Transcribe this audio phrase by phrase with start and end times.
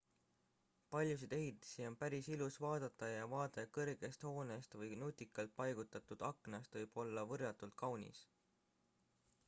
[0.93, 6.97] paljusid ehitisi on päris ilus vaadata ja vaade kõrgest hoonest või nutikalt paigutatud aknast võib
[7.03, 8.23] olla võrratult kaunis